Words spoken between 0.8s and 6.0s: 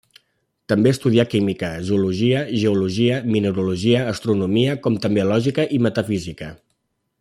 estudià química, zoologia, geologia, mineralogia, astronomia com també lògica i